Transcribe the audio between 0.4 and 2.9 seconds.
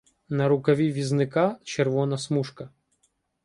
рукаві візника— червона смужка.